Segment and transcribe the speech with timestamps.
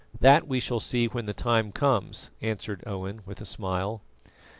[0.19, 4.01] "That we shall see when the time comes," answered Owen, with a smile.